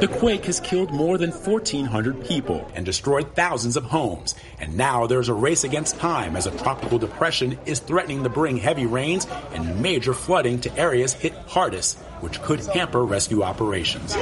The 0.00 0.08
quake 0.10 0.46
has 0.46 0.60
killed 0.60 0.92
more 0.92 1.18
than 1.18 1.30
1,400 1.30 2.24
people 2.24 2.70
and 2.74 2.86
destroyed 2.86 3.34
thousands 3.34 3.76
of 3.76 3.84
homes. 3.84 4.34
And 4.60 4.78
now 4.78 5.08
there's 5.08 5.28
a 5.28 5.34
race 5.34 5.64
against 5.64 5.98
time 5.98 6.36
as 6.36 6.46
a 6.46 6.56
tropical 6.56 6.98
depression 6.98 7.58
is 7.66 7.80
threatening 7.80 8.22
to 8.22 8.30
bring 8.30 8.56
heavy 8.56 8.86
rains 8.86 9.26
and 9.52 9.82
major 9.82 10.14
flooding 10.14 10.58
to 10.62 10.74
areas 10.78 11.12
hit 11.12 11.34
hardest 11.46 11.98
which 12.20 12.40
could 12.42 12.60
hamper 12.66 13.04
rescue 13.04 13.42
operations. 13.42 14.14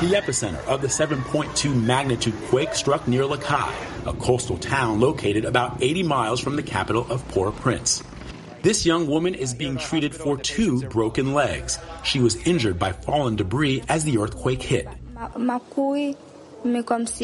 The 0.00 0.12
epicenter 0.12 0.62
of 0.66 0.82
the 0.82 0.88
7.2 0.88 1.82
magnitude 1.82 2.34
quake 2.48 2.74
struck 2.74 3.08
near 3.08 3.26
Cayes, 3.26 3.74
a 4.06 4.12
coastal 4.12 4.58
town 4.58 5.00
located 5.00 5.44
about 5.44 5.82
80 5.82 6.02
miles 6.02 6.38
from 6.38 6.56
the 6.56 6.62
capital 6.62 7.06
of 7.10 7.26
Port-au-Prince. 7.28 8.02
This 8.62 8.84
young 8.84 9.06
woman 9.06 9.34
is 9.34 9.54
being 9.54 9.76
treated 9.76 10.14
for 10.14 10.36
two 10.36 10.82
broken 10.88 11.32
legs. 11.34 11.78
She 12.02 12.20
was 12.20 12.36
injured 12.46 12.78
by 12.78 12.92
fallen 12.92 13.36
debris 13.36 13.82
as 13.88 14.04
the 14.04 14.18
earthquake 14.18 14.62
hit. 14.62 14.88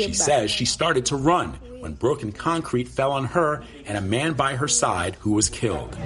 She 0.06 0.14
says 0.14 0.50
she 0.50 0.64
started 0.64 1.06
to 1.06 1.16
run 1.16 1.50
when 1.80 1.94
broken 1.94 2.32
concrete 2.32 2.88
fell 2.88 3.12
on 3.12 3.24
her 3.24 3.64
and 3.86 3.98
a 3.98 4.00
man 4.00 4.34
by 4.34 4.54
her 4.54 4.68
side 4.68 5.16
who 5.20 5.32
was 5.32 5.48
killed. 5.48 5.96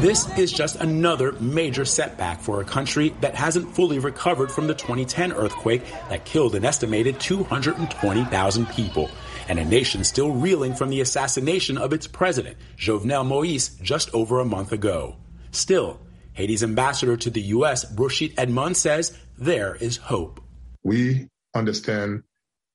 This 0.00 0.26
is 0.38 0.50
just 0.50 0.76
another 0.76 1.32
major 1.32 1.84
setback 1.84 2.40
for 2.40 2.62
a 2.62 2.64
country 2.64 3.10
that 3.20 3.34
hasn't 3.34 3.74
fully 3.74 3.98
recovered 3.98 4.50
from 4.50 4.66
the 4.66 4.72
2010 4.72 5.30
earthquake 5.30 5.82
that 6.08 6.24
killed 6.24 6.54
an 6.54 6.64
estimated 6.64 7.20
220,000 7.20 8.66
people, 8.70 9.10
and 9.46 9.58
a 9.58 9.64
nation 9.66 10.02
still 10.02 10.30
reeling 10.32 10.74
from 10.74 10.88
the 10.88 11.02
assassination 11.02 11.76
of 11.76 11.92
its 11.92 12.06
president, 12.06 12.56
Jovenel 12.78 13.26
Moise, 13.26 13.76
just 13.82 14.08
over 14.14 14.40
a 14.40 14.44
month 14.46 14.72
ago. 14.72 15.16
Still, 15.50 16.00
Haiti's 16.32 16.62
ambassador 16.62 17.18
to 17.18 17.28
the 17.28 17.42
U.S., 17.58 17.84
Bocchit 17.84 18.32
Edmond, 18.38 18.78
says 18.78 19.14
there 19.36 19.74
is 19.74 19.98
hope. 19.98 20.40
We 20.82 21.28
understand 21.54 22.22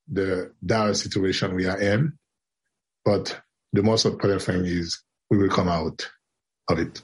the 0.08 0.52
dire 0.64 0.94
situation 0.94 1.56
we 1.56 1.66
are 1.66 1.82
in, 1.82 2.20
but 3.04 3.42
the 3.74 3.82
most 3.82 4.06
important 4.06 4.44
thing 4.44 4.64
is 4.64 5.02
we 5.32 5.40
will 5.40 5.50
come 5.50 5.70
out 5.70 6.08
of 6.70 6.78
it. 6.78 7.02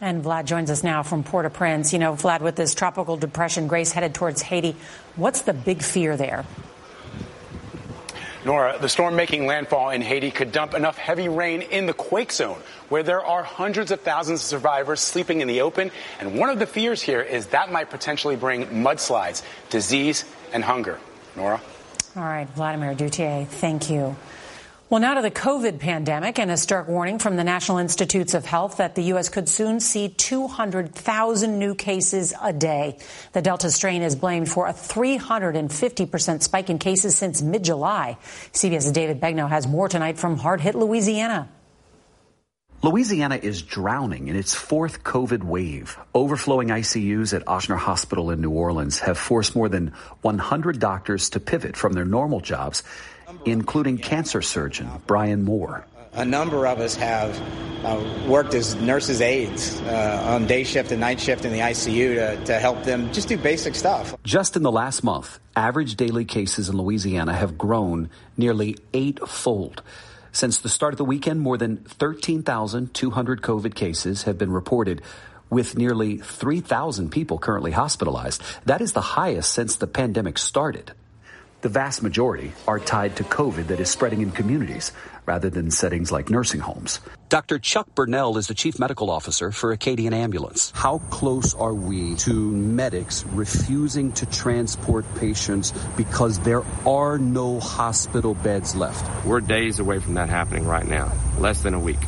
And 0.00 0.24
Vlad 0.24 0.46
joins 0.46 0.70
us 0.70 0.82
now 0.82 1.02
from 1.02 1.24
Port-au-Prince. 1.24 1.92
You 1.92 1.98
know, 1.98 2.14
Vlad, 2.14 2.40
with 2.40 2.56
this 2.56 2.74
tropical 2.74 3.16
depression, 3.16 3.66
Grace 3.68 3.92
headed 3.92 4.14
towards 4.14 4.40
Haiti. 4.40 4.76
What's 5.16 5.42
the 5.42 5.52
big 5.52 5.82
fear 5.82 6.16
there? 6.16 6.46
Norah, 8.42 8.78
the 8.80 8.88
storm 8.88 9.16
making 9.16 9.44
landfall 9.46 9.90
in 9.90 10.00
Haiti 10.00 10.30
could 10.30 10.50
dump 10.50 10.72
enough 10.72 10.96
heavy 10.96 11.28
rain 11.28 11.60
in 11.60 11.84
the 11.84 11.92
quake 11.92 12.32
zone, 12.32 12.58
where 12.88 13.02
there 13.02 13.22
are 13.22 13.42
hundreds 13.42 13.90
of 13.90 14.00
thousands 14.00 14.40
of 14.40 14.46
survivors 14.46 15.00
sleeping 15.00 15.42
in 15.42 15.48
the 15.48 15.60
open. 15.60 15.90
And 16.18 16.38
one 16.38 16.48
of 16.48 16.58
the 16.58 16.66
fears 16.66 17.02
here 17.02 17.20
is 17.20 17.48
that 17.48 17.70
might 17.70 17.90
potentially 17.90 18.36
bring 18.36 18.64
mudslides, 18.66 19.42
disease, 19.68 20.24
and 20.54 20.64
hunger. 20.64 20.98
Norah? 21.36 21.60
All 22.16 22.22
right, 22.22 22.48
Vladimir 22.48 22.94
Duthiers, 22.94 23.46
thank 23.46 23.90
you. 23.90 24.16
Well, 24.90 25.00
now 25.00 25.14
to 25.14 25.22
the 25.22 25.30
COVID 25.30 25.78
pandemic 25.78 26.40
and 26.40 26.50
a 26.50 26.56
stark 26.56 26.88
warning 26.88 27.20
from 27.20 27.36
the 27.36 27.44
National 27.44 27.78
Institutes 27.78 28.34
of 28.34 28.44
Health 28.44 28.78
that 28.78 28.96
the 28.96 29.02
U.S. 29.14 29.28
could 29.28 29.48
soon 29.48 29.78
see 29.78 30.08
200,000 30.08 31.60
new 31.60 31.76
cases 31.76 32.34
a 32.42 32.52
day. 32.52 32.98
The 33.32 33.40
Delta 33.40 33.70
strain 33.70 34.02
is 34.02 34.16
blamed 34.16 34.48
for 34.48 34.66
a 34.66 34.72
350% 34.72 36.42
spike 36.42 36.70
in 36.70 36.80
cases 36.80 37.16
since 37.16 37.40
mid-July. 37.40 38.18
CBS's 38.52 38.90
David 38.90 39.20
Begnaud 39.20 39.50
has 39.50 39.68
more 39.68 39.88
tonight 39.88 40.18
from 40.18 40.36
hard-hit 40.36 40.74
Louisiana. 40.74 41.48
Louisiana 42.82 43.38
is 43.40 43.62
drowning 43.62 44.26
in 44.26 44.34
its 44.34 44.54
fourth 44.56 45.04
COVID 45.04 45.44
wave. 45.44 45.98
Overflowing 46.14 46.68
ICUs 46.70 47.32
at 47.32 47.44
Ochsner 47.44 47.76
Hospital 47.78 48.30
in 48.30 48.40
New 48.40 48.50
Orleans 48.50 48.98
have 49.00 49.18
forced 49.18 49.54
more 49.54 49.68
than 49.68 49.92
100 50.22 50.80
doctors 50.80 51.30
to 51.30 51.38
pivot 51.38 51.76
from 51.76 51.92
their 51.92 52.06
normal 52.06 52.40
jobs 52.40 52.82
including 53.44 53.98
cancer 53.98 54.42
surgeon 54.42 54.90
Brian 55.06 55.42
Moore. 55.42 55.86
A 56.12 56.24
number 56.24 56.66
of 56.66 56.80
us 56.80 56.96
have 56.96 57.40
uh, 57.84 58.02
worked 58.26 58.54
as 58.54 58.74
nurses' 58.74 59.20
aides 59.20 59.80
uh, 59.82 60.22
on 60.26 60.46
day 60.46 60.64
shift 60.64 60.90
and 60.90 61.00
night 61.00 61.20
shift 61.20 61.44
in 61.44 61.52
the 61.52 61.60
ICU 61.60 62.36
to, 62.36 62.44
to 62.46 62.58
help 62.58 62.82
them 62.82 63.12
just 63.12 63.28
do 63.28 63.38
basic 63.38 63.74
stuff. 63.74 64.16
Just 64.24 64.56
in 64.56 64.62
the 64.62 64.72
last 64.72 65.04
month, 65.04 65.38
average 65.54 65.94
daily 65.94 66.24
cases 66.24 66.68
in 66.68 66.76
Louisiana 66.76 67.34
have 67.34 67.56
grown 67.56 68.10
nearly 68.36 68.76
eightfold. 68.92 69.82
Since 70.32 70.58
the 70.58 70.68
start 70.68 70.94
of 70.94 70.98
the 70.98 71.04
weekend, 71.04 71.40
more 71.40 71.56
than 71.56 71.78
13,200 71.78 73.42
COVID 73.42 73.74
cases 73.74 74.24
have 74.24 74.36
been 74.36 74.52
reported, 74.52 75.02
with 75.48 75.76
nearly 75.76 76.18
3,000 76.18 77.10
people 77.10 77.38
currently 77.38 77.72
hospitalized. 77.72 78.40
That 78.66 78.80
is 78.80 78.92
the 78.92 79.00
highest 79.00 79.52
since 79.52 79.76
the 79.76 79.88
pandemic 79.88 80.38
started. 80.38 80.92
The 81.62 81.68
vast 81.68 82.02
majority 82.02 82.52
are 82.66 82.78
tied 82.80 83.16
to 83.16 83.24
COVID 83.24 83.66
that 83.66 83.80
is 83.80 83.90
spreading 83.90 84.22
in 84.22 84.30
communities 84.30 84.92
rather 85.26 85.50
than 85.50 85.70
settings 85.70 86.10
like 86.10 86.30
nursing 86.30 86.60
homes. 86.60 87.00
Dr. 87.28 87.58
Chuck 87.58 87.94
Burnell 87.94 88.38
is 88.38 88.46
the 88.46 88.54
chief 88.54 88.78
medical 88.78 89.10
officer 89.10 89.52
for 89.52 89.70
Acadian 89.72 90.14
Ambulance. 90.14 90.72
How 90.74 90.98
close 91.10 91.54
are 91.54 91.74
we 91.74 92.14
to 92.16 92.32
medics 92.32 93.24
refusing 93.34 94.10
to 94.12 94.26
transport 94.26 95.04
patients 95.16 95.72
because 95.98 96.38
there 96.40 96.62
are 96.86 97.18
no 97.18 97.60
hospital 97.60 98.32
beds 98.34 98.74
left? 98.74 99.04
We're 99.26 99.40
days 99.40 99.80
away 99.80 99.98
from 99.98 100.14
that 100.14 100.30
happening 100.30 100.66
right 100.66 100.86
now, 100.86 101.12
less 101.38 101.62
than 101.62 101.74
a 101.74 101.80
week. 101.80 102.00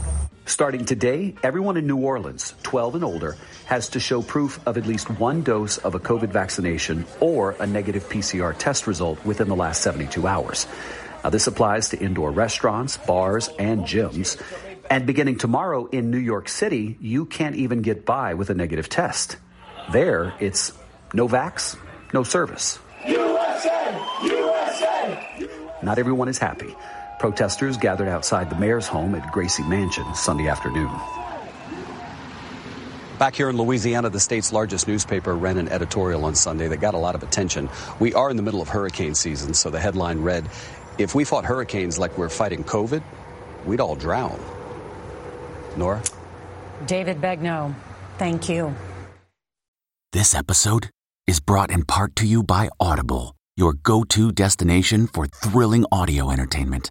Starting 0.45 0.85
today, 0.85 1.35
everyone 1.45 1.77
in 1.77 1.87
New 1.87 1.99
Orleans, 1.99 2.55
12 2.65 2.97
and 2.97 3.05
older, 3.05 3.37
has 3.67 3.91
to 3.91 4.01
show 4.01 4.23
proof 4.23 4.59
of 4.67 4.77
at 4.77 4.87
least 4.87 5.09
one 5.09 5.43
dose 5.43 5.79
of 5.79 5.95
a 5.95 6.01
COVID 6.01 6.31
vaccination 6.31 7.07
or 7.21 7.53
a 7.61 7.67
negative 7.67 8.09
PCR 8.09 8.57
test 8.59 8.89
result 8.89 9.25
within 9.25 9.49
the 9.49 9.55
last 9.55 9.83
72 9.83 10.27
hours. 10.27 10.67
Now, 11.23 11.31
this 11.31 11.47
applies 11.47 11.91
to 11.91 11.99
indoor 11.99 12.33
restaurants, 12.33 12.97
bars, 12.97 13.51
and 13.59 13.83
gyms. 13.83 14.41
And 14.91 15.07
beginning 15.07 15.39
tomorrow 15.39 15.87
in 15.87 16.11
New 16.11 16.19
York 16.19 16.49
City, 16.49 16.99
you 17.01 17.25
can't 17.25 17.55
even 17.55 17.81
get 17.81 18.05
by 18.05 18.35
with 18.35 18.51
a 18.51 18.55
negative 18.55 18.89
test. 18.89 19.37
There, 19.93 20.35
it's 20.41 20.73
no 21.15 21.29
vax, 21.29 21.77
no 22.13 22.25
service. 22.25 22.81
USA! 23.07 24.01
USA! 24.25 25.49
Not 25.83 25.99
everyone 25.99 26.29
is 26.29 26.39
happy. 26.39 26.75
Protesters 27.23 27.77
gathered 27.77 28.09
outside 28.09 28.51
the 28.51 28.57
mayor's 28.57 28.89
home 28.89 29.15
at 29.15 29.31
Gracie 29.31 29.63
Mansion 29.63 30.13
Sunday 30.13 30.49
afternoon. 30.49 30.91
Back 33.17 33.37
here 33.37 33.49
in 33.49 33.57
Louisiana, 33.57 34.11
the 34.11 34.19
state's 34.19 34.53
largest 34.53 34.89
newspaper 34.89 35.37
ran 35.37 35.57
an 35.57 35.69
editorial 35.69 36.25
on 36.25 36.35
Sunday 36.35 36.67
that 36.67 36.79
got 36.79 36.95
a 36.95 36.99
lot 36.99 37.15
of 37.15 37.23
attention. 37.23 37.71
We 38.01 38.13
are 38.13 38.29
in 38.29 38.37
the 38.37 38.43
middle 38.43 38.61
of 38.61 38.69
hurricane 38.69 39.15
season, 39.15 39.55
so 39.55 39.71
the 39.71 39.79
headline 39.79 40.19
read 40.19 40.51
If 40.99 41.15
we 41.15 41.23
fought 41.23 41.45
hurricanes 41.45 41.97
like 41.97 42.19
we're 42.19 42.29
fighting 42.29 42.65
COVID, 42.65 43.05
we'd 43.67 43.79
all 43.79 43.95
drown. 43.95 44.41
Norah? 45.77 46.03
David 46.87 47.21
Begnaud, 47.21 47.73
thank 48.19 48.49
you. 48.49 48.75
This 50.13 50.35
episode 50.35 50.91
is 51.29 51.39
brought 51.39 51.71
in 51.71 51.85
part 51.85 52.17
to 52.17 52.27
you 52.27 52.43
by 52.43 52.69
Audible, 52.81 53.37
your 53.57 53.75
go 53.75 54.03
to 54.03 54.33
destination 54.33 55.07
for 55.07 55.27
thrilling 55.27 55.87
audio 55.93 56.29
entertainment. 56.33 56.91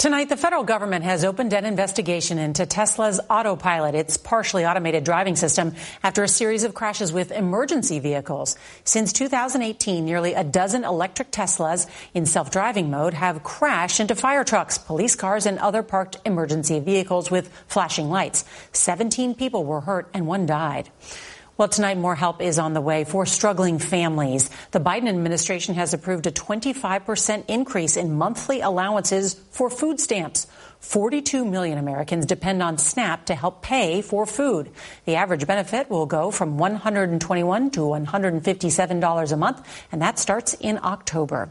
Tonight, 0.00 0.30
the 0.30 0.36
federal 0.38 0.64
government 0.64 1.04
has 1.04 1.26
opened 1.26 1.52
an 1.52 1.66
investigation 1.66 2.38
into 2.38 2.64
Tesla's 2.64 3.20
autopilot, 3.28 3.94
its 3.94 4.16
partially 4.16 4.64
automated 4.64 5.04
driving 5.04 5.36
system, 5.36 5.74
after 6.02 6.24
a 6.24 6.28
series 6.28 6.64
of 6.64 6.72
crashes 6.72 7.12
with 7.12 7.30
emergency 7.30 7.98
vehicles. 7.98 8.56
Since 8.84 9.12
2018, 9.12 10.02
nearly 10.02 10.32
a 10.32 10.42
dozen 10.42 10.84
electric 10.84 11.30
Teslas 11.30 11.86
in 12.14 12.24
self-driving 12.24 12.90
mode 12.90 13.12
have 13.12 13.42
crashed 13.42 14.00
into 14.00 14.14
fire 14.14 14.42
trucks, 14.42 14.78
police 14.78 15.16
cars, 15.16 15.44
and 15.44 15.58
other 15.58 15.82
parked 15.82 16.16
emergency 16.24 16.80
vehicles 16.80 17.30
with 17.30 17.52
flashing 17.68 18.08
lights. 18.08 18.46
17 18.72 19.34
people 19.34 19.66
were 19.66 19.82
hurt 19.82 20.08
and 20.14 20.26
one 20.26 20.46
died. 20.46 20.88
Well, 21.60 21.68
tonight, 21.68 21.98
more 21.98 22.14
help 22.14 22.40
is 22.40 22.58
on 22.58 22.72
the 22.72 22.80
way 22.80 23.04
for 23.04 23.26
struggling 23.26 23.78
families. 23.78 24.48
The 24.70 24.80
Biden 24.80 25.10
administration 25.10 25.74
has 25.74 25.92
approved 25.92 26.26
a 26.26 26.30
25% 26.30 27.44
increase 27.48 27.98
in 27.98 28.14
monthly 28.16 28.62
allowances 28.62 29.34
for 29.50 29.68
food 29.68 30.00
stamps. 30.00 30.46
42 30.78 31.44
million 31.44 31.76
Americans 31.76 32.24
depend 32.24 32.62
on 32.62 32.78
SNAP 32.78 33.26
to 33.26 33.34
help 33.34 33.60
pay 33.60 34.00
for 34.00 34.24
food. 34.24 34.70
The 35.04 35.16
average 35.16 35.46
benefit 35.46 35.90
will 35.90 36.06
go 36.06 36.30
from 36.30 36.56
$121 36.56 37.72
to 37.72 37.80
$157 37.80 39.32
a 39.32 39.36
month, 39.36 39.84
and 39.92 40.00
that 40.00 40.18
starts 40.18 40.54
in 40.54 40.80
October. 40.82 41.50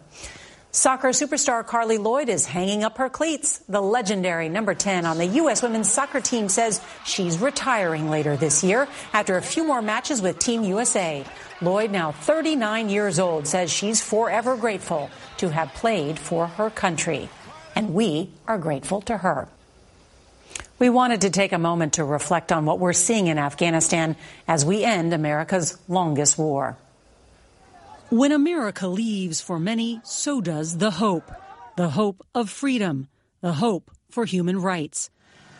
Soccer 0.72 1.10
superstar 1.10 1.66
Carli 1.66 1.98
Lloyd 1.98 2.30
is 2.30 2.46
hanging 2.46 2.84
up 2.84 3.00
her 3.00 3.10
cleats. 3.10 3.58
The 3.68 3.82
legendary 3.82 4.50
number 4.50 4.76
10 4.76 5.04
on 5.04 5.18
the 5.18 5.26
U.S. 5.26 5.64
women's 5.64 5.92
soccer 5.92 6.22
team 6.22 6.48
says 6.48 6.80
she's 7.04 7.40
retiring 7.40 8.12
later 8.12 8.38
this 8.38 8.64
year 8.64 8.88
after 9.12 9.36
a 9.36 9.42
few 9.42 9.66
more 9.66 9.82
matches 9.82 10.22
with 10.22 10.38
Team 10.38 10.64
USA. 10.64 11.26
Lloyd, 11.60 11.90
now 11.90 12.12
39 12.12 12.88
years 12.90 13.18
old, 13.18 13.48
says 13.48 13.72
she's 13.72 14.00
forever 14.00 14.56
grateful 14.56 15.10
to 15.38 15.50
have 15.50 15.74
played 15.74 16.20
for 16.20 16.46
her 16.46 16.70
country. 16.70 17.30
And 17.76 17.96
we 17.96 18.30
are 18.48 18.60
grateful 18.60 19.02
to 19.02 19.18
her. 19.18 19.48
We 20.78 20.92
wanted 20.92 21.22
to 21.22 21.32
take 21.32 21.52
a 21.52 21.58
moment 21.58 21.94
to 21.94 22.04
reflect 22.04 22.52
on 22.52 22.66
what 22.66 22.78
we're 22.78 22.94
seeing 22.94 23.26
in 23.26 23.40
Afghanistan 23.40 24.16
as 24.48 24.66
we 24.66 24.84
end 24.84 25.14
America's 25.14 25.80
longest 25.88 26.38
war. 26.38 26.78
When 28.10 28.32
America 28.32 28.88
leaves 28.88 29.40
for 29.40 29.60
many, 29.60 30.02
so 30.04 30.42
does 30.42 30.80
the 30.80 30.90
hope. 30.90 31.32
The 31.78 31.90
hope 31.90 32.26
of 32.34 32.50
freedom, 32.50 33.08
the 33.42 33.54
hope 33.54 33.92
for 34.10 34.26
human 34.26 34.60
rights. 34.60 35.12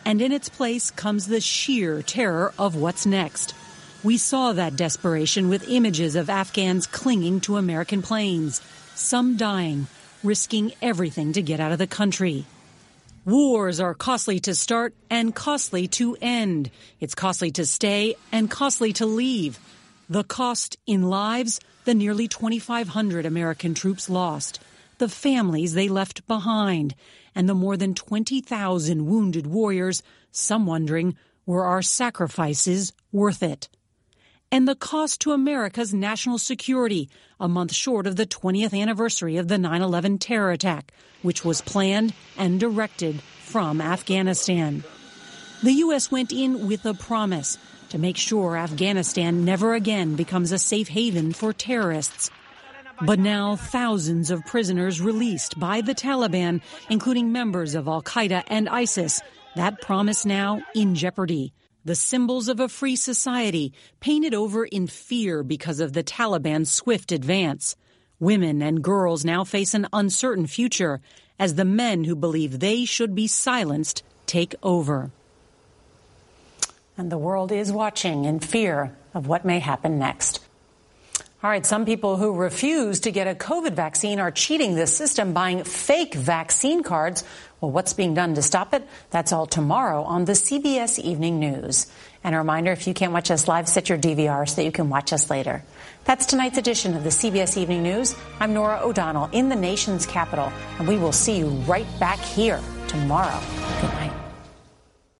And 0.04 0.20
in 0.20 0.32
its 0.32 0.48
place 0.48 0.90
comes 0.90 1.28
the 1.28 1.40
sheer 1.40 2.02
terror 2.02 2.52
of 2.58 2.74
what's 2.74 3.06
next. 3.06 3.54
We 4.02 4.16
saw 4.16 4.52
that 4.52 4.74
desperation 4.74 5.48
with 5.48 5.68
images 5.68 6.16
of 6.16 6.28
Afghans 6.28 6.88
clinging 6.88 7.38
to 7.42 7.56
American 7.56 8.02
planes, 8.02 8.60
some 8.96 9.36
dying, 9.36 9.86
risking 10.24 10.72
everything 10.82 11.34
to 11.34 11.42
get 11.42 11.60
out 11.60 11.70
of 11.70 11.78
the 11.78 11.86
country. 11.86 12.46
Wars 13.24 13.78
are 13.78 13.94
costly 13.94 14.40
to 14.40 14.56
start 14.56 14.92
and 15.08 15.32
costly 15.32 15.86
to 15.86 16.16
end. 16.20 16.72
It's 16.98 17.14
costly 17.14 17.52
to 17.52 17.64
stay 17.64 18.16
and 18.32 18.50
costly 18.50 18.92
to 18.94 19.06
leave. 19.06 19.60
The 20.10 20.24
cost 20.24 20.76
in 20.88 21.04
lives, 21.04 21.60
the 21.84 21.94
nearly 21.94 22.26
2,500 22.26 23.24
American 23.24 23.74
troops 23.74 24.10
lost, 24.10 24.58
the 24.98 25.08
families 25.08 25.74
they 25.74 25.86
left 25.86 26.26
behind, 26.26 26.96
and 27.32 27.48
the 27.48 27.54
more 27.54 27.76
than 27.76 27.94
20,000 27.94 29.06
wounded 29.06 29.46
warriors, 29.46 30.02
some 30.32 30.66
wondering, 30.66 31.16
were 31.46 31.64
our 31.64 31.80
sacrifices 31.80 32.92
worth 33.12 33.40
it? 33.40 33.68
And 34.50 34.66
the 34.66 34.74
cost 34.74 35.20
to 35.20 35.30
America's 35.30 35.94
national 35.94 36.38
security, 36.38 37.08
a 37.38 37.46
month 37.46 37.72
short 37.72 38.08
of 38.08 38.16
the 38.16 38.26
20th 38.26 38.76
anniversary 38.76 39.36
of 39.36 39.46
the 39.46 39.58
9 39.58 39.80
11 39.80 40.18
terror 40.18 40.50
attack, 40.50 40.92
which 41.22 41.44
was 41.44 41.60
planned 41.60 42.14
and 42.36 42.58
directed 42.58 43.22
from 43.22 43.80
Afghanistan. 43.80 44.82
The 45.62 45.74
U.S. 45.74 46.10
went 46.10 46.32
in 46.32 46.66
with 46.66 46.84
a 46.84 46.94
promise 46.94 47.58
to 47.90 47.98
make 47.98 48.16
sure 48.16 48.56
Afghanistan 48.56 49.44
never 49.44 49.74
again 49.74 50.16
becomes 50.16 50.52
a 50.52 50.58
safe 50.58 50.88
haven 50.88 51.32
for 51.32 51.52
terrorists. 51.52 52.30
But 53.02 53.18
now 53.18 53.56
thousands 53.56 54.30
of 54.30 54.44
prisoners 54.46 55.00
released 55.00 55.58
by 55.58 55.80
the 55.80 55.94
Taliban, 55.94 56.60
including 56.88 57.32
members 57.32 57.74
of 57.74 57.88
Al 57.88 58.02
Qaeda 58.02 58.44
and 58.46 58.68
ISIS, 58.68 59.20
that 59.56 59.80
promise 59.80 60.24
now 60.24 60.62
in 60.74 60.94
jeopardy. 60.94 61.52
The 61.84 61.94
symbols 61.94 62.48
of 62.48 62.60
a 62.60 62.68
free 62.68 62.96
society 62.96 63.72
painted 64.00 64.34
over 64.34 64.66
in 64.66 64.86
fear 64.86 65.42
because 65.42 65.80
of 65.80 65.94
the 65.94 66.04
Taliban's 66.04 66.70
swift 66.70 67.10
advance. 67.10 67.74
Women 68.18 68.60
and 68.60 68.84
girls 68.84 69.24
now 69.24 69.44
face 69.44 69.72
an 69.72 69.88
uncertain 69.92 70.46
future 70.46 71.00
as 71.38 71.54
the 71.54 71.64
men 71.64 72.04
who 72.04 72.14
believe 72.14 72.60
they 72.60 72.84
should 72.84 73.14
be 73.14 73.26
silenced 73.26 74.02
take 74.26 74.54
over. 74.62 75.10
And 77.00 77.10
the 77.10 77.16
world 77.16 77.50
is 77.50 77.72
watching 77.72 78.26
in 78.26 78.40
fear 78.40 78.94
of 79.14 79.26
what 79.26 79.46
may 79.46 79.58
happen 79.58 79.98
next. 79.98 80.38
All 81.42 81.48
right, 81.48 81.64
some 81.64 81.86
people 81.86 82.18
who 82.18 82.34
refuse 82.34 83.00
to 83.00 83.10
get 83.10 83.26
a 83.26 83.34
COVID 83.34 83.72
vaccine 83.72 84.20
are 84.20 84.30
cheating 84.30 84.74
the 84.74 84.86
system, 84.86 85.32
buying 85.32 85.64
fake 85.64 86.12
vaccine 86.12 86.82
cards. 86.82 87.24
Well, 87.58 87.70
what's 87.70 87.94
being 87.94 88.12
done 88.12 88.34
to 88.34 88.42
stop 88.42 88.74
it? 88.74 88.86
That's 89.08 89.32
all 89.32 89.46
tomorrow 89.46 90.02
on 90.02 90.26
the 90.26 90.32
CBS 90.32 90.98
Evening 90.98 91.40
News. 91.40 91.90
And 92.22 92.34
a 92.34 92.38
reminder, 92.38 92.70
if 92.70 92.86
you 92.86 92.92
can't 92.92 93.14
watch 93.14 93.30
us 93.30 93.48
live, 93.48 93.66
set 93.66 93.88
your 93.88 93.96
DVR 93.96 94.46
so 94.46 94.56
that 94.56 94.64
you 94.64 94.72
can 94.72 94.90
watch 94.90 95.14
us 95.14 95.30
later. 95.30 95.64
That's 96.04 96.26
tonight's 96.26 96.58
edition 96.58 96.94
of 96.94 97.02
the 97.02 97.08
CBS 97.08 97.56
Evening 97.56 97.82
News. 97.82 98.14
I'm 98.40 98.52
Norah 98.52 98.80
O'Donnell 98.82 99.30
in 99.32 99.48
the 99.48 99.56
nation's 99.56 100.04
capital, 100.04 100.52
and 100.78 100.86
we 100.86 100.98
will 100.98 101.12
see 101.12 101.38
you 101.38 101.46
right 101.46 101.86
back 101.98 102.18
here 102.18 102.60
tomorrow. 102.88 103.40
Good 103.80 103.90
night. 103.94 104.19